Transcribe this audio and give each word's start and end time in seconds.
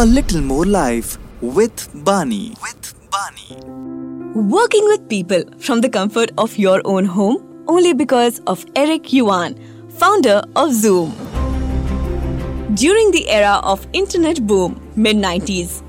A 0.00 0.06
little 0.06 0.40
more 0.40 0.64
life 0.64 1.18
with 1.40 1.90
Bani. 2.04 2.54
With 2.62 2.94
Bani. 3.10 3.60
Working 4.32 4.84
with 4.84 5.08
people 5.08 5.42
from 5.58 5.80
the 5.80 5.88
comfort 5.88 6.30
of 6.38 6.56
your 6.56 6.80
own 6.84 7.04
home 7.04 7.64
only 7.66 7.94
because 7.94 8.38
of 8.46 8.64
Eric 8.76 9.12
Yuan, 9.12 9.56
founder 9.88 10.40
of 10.54 10.72
Zoom. 10.72 11.16
During 12.74 13.10
the 13.10 13.28
era 13.28 13.60
of 13.64 13.88
internet 13.92 14.46
boom, 14.46 14.80
mid 14.94 15.16
90s, 15.16 15.82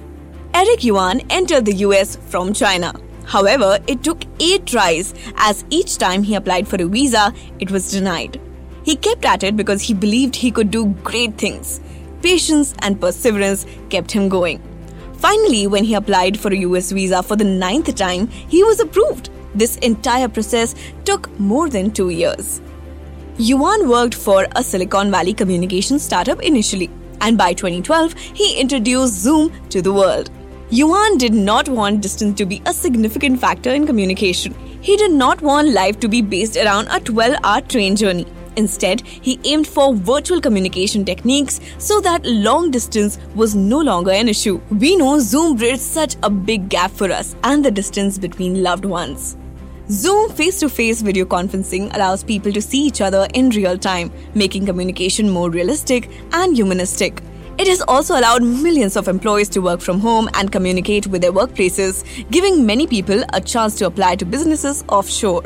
Eric 0.56 0.84
Yuan 0.84 1.22
entered 1.30 1.66
the 1.66 1.76
US 1.86 2.16
from 2.16 2.52
China. 2.52 2.92
However, 3.28 3.78
it 3.86 4.02
took 4.02 4.24
8 4.40 4.66
tries 4.66 5.14
as 5.38 5.64
each 5.70 6.00
time 6.00 6.24
he 6.24 6.34
applied 6.34 6.68
for 6.68 6.82
a 6.82 6.88
visa, 6.88 7.32
it 7.60 7.70
was 7.70 7.92
denied. 7.92 8.42
He 8.84 8.96
kept 8.96 9.24
at 9.24 9.44
it 9.44 9.56
because 9.56 9.84
he 9.84 9.94
believed 9.94 10.36
he 10.36 10.50
could 10.50 10.72
do 10.72 10.88
great 11.04 11.38
things. 11.38 11.80
Patience 12.22 12.74
and 12.80 13.00
perseverance 13.00 13.66
kept 13.90 14.12
him 14.12 14.30
going. 14.30 14.62
Finally, 15.14 15.68
when 15.68 15.84
he 15.84 15.96
applied 15.96 16.40
for 16.40 16.54
a 16.54 16.58
US 16.58 16.92
visa 16.92 17.22
for 17.22 17.36
the 17.36 17.44
ninth 17.44 17.94
time, 17.96 18.28
he 18.28 18.64
was 18.64 18.80
approved. 18.80 19.30
This 19.56 19.78
entire 19.78 20.28
process 20.28 20.76
took 21.06 21.30
more 21.40 21.70
than 21.70 21.92
two 21.92 22.10
years. 22.10 22.62
Yuan 23.38 23.88
worked 23.90 24.16
for 24.16 24.48
a 24.56 24.64
Silicon 24.64 25.12
Valley 25.12 25.34
communication 25.34 25.98
startup 25.98 26.42
initially, 26.42 26.90
and 27.22 27.38
by 27.38 27.54
2012, 27.54 28.14
he 28.14 28.60
introduced 28.60 29.14
Zoom 29.14 29.52
to 29.70 29.82
the 29.82 29.94
world. 29.94 30.30
Yuan 30.72 31.18
did 31.18 31.34
not 31.34 31.68
want 31.68 32.02
distance 32.02 32.38
to 32.38 32.46
be 32.46 32.62
a 32.66 32.74
significant 32.74 33.40
factor 33.40 33.72
in 33.74 33.88
communication. 33.88 34.54
He 34.82 34.98
did 34.98 35.12
not 35.12 35.42
want 35.42 35.70
life 35.70 36.00
to 36.02 36.08
be 36.08 36.22
based 36.22 36.58
around 36.58 36.90
a 36.90 37.00
12 37.00 37.38
hour 37.44 37.62
train 37.62 37.96
journey. 37.96 38.28
Instead, 38.56 39.02
he 39.02 39.40
aimed 39.44 39.68
for 39.68 39.94
virtual 39.94 40.42
communication 40.42 41.06
techniques 41.06 41.60
so 41.78 42.00
that 42.02 42.26
long 42.26 42.72
distance 42.72 43.18
was 43.36 43.56
no 43.56 43.80
longer 43.80 44.12
an 44.12 44.28
issue. 44.30 44.60
We 44.70 44.96
know 44.96 45.20
Zoom 45.20 45.58
bridged 45.58 45.82
such 45.82 46.16
a 46.24 46.30
big 46.30 46.70
gap 46.70 46.92
for 46.92 47.12
us 47.12 47.36
and 47.44 47.64
the 47.64 47.72
distance 47.72 48.18
between 48.18 48.64
loved 48.64 48.86
ones. 48.86 49.38
Zoom 49.90 50.30
face 50.32 50.60
to 50.60 50.70
face 50.70 51.02
video 51.02 51.26
conferencing 51.26 51.94
allows 51.96 52.24
people 52.24 52.52
to 52.52 52.62
see 52.62 52.86
each 52.86 53.02
other 53.02 53.28
in 53.34 53.50
real 53.50 53.78
time, 53.78 54.12
making 54.36 54.68
communication 54.68 55.30
more 55.30 55.50
realistic 55.50 56.10
and 56.32 56.56
humanistic. 56.56 57.24
It 57.58 57.68
has 57.68 57.82
also 57.82 58.18
allowed 58.18 58.44
millions 58.44 58.96
of 58.96 59.08
employees 59.08 59.50
to 59.50 59.62
work 59.62 59.82
from 59.82 60.00
home 60.00 60.30
and 60.36 60.50
communicate 60.52 61.08
with 61.08 61.22
their 61.22 61.34
workplaces, 61.34 62.06
giving 62.30 62.66
many 62.66 62.88
people 62.88 63.24
a 63.34 63.42
chance 63.42 63.76
to 63.80 63.86
apply 63.88 64.16
to 64.18 64.26
businesses 64.26 64.86
offshore. 64.88 65.44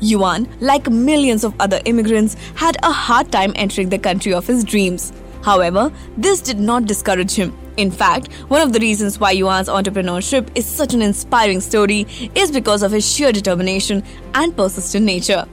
Yuan, 0.00 0.48
like 0.60 0.90
millions 0.90 1.44
of 1.44 1.54
other 1.60 1.80
immigrants, 1.84 2.36
had 2.54 2.76
a 2.82 2.92
hard 2.92 3.30
time 3.32 3.52
entering 3.56 3.88
the 3.88 3.98
country 3.98 4.32
of 4.34 4.46
his 4.46 4.64
dreams. 4.64 5.12
However, 5.42 5.92
this 6.16 6.40
did 6.40 6.58
not 6.58 6.86
discourage 6.86 7.32
him. 7.32 7.56
In 7.76 7.90
fact, 7.90 8.32
one 8.48 8.60
of 8.60 8.72
the 8.72 8.78
reasons 8.80 9.18
why 9.18 9.32
Yuan's 9.32 9.68
entrepreneurship 9.68 10.48
is 10.54 10.64
such 10.64 10.94
an 10.94 11.02
inspiring 11.02 11.60
story 11.60 12.06
is 12.34 12.50
because 12.50 12.82
of 12.82 12.92
his 12.92 13.10
sheer 13.10 13.32
determination 13.32 14.02
and 14.34 14.56
persistent 14.56 15.04
nature. 15.04 15.44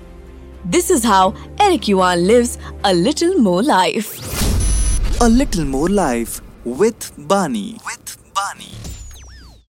This 0.66 0.92
is 0.92 1.04
how 1.04 1.34
Eric 1.60 1.88
Yuan 1.88 2.28
lives 2.28 2.58
a 2.84 2.94
little 2.94 3.36
more 3.40 3.64
life. 3.64 4.20
A 5.22 5.28
little 5.28 5.66
more 5.66 5.90
life 5.90 6.42
with 6.64 7.12
Bani. 7.18 7.78
With 7.86 8.18
Bani. 8.34 8.81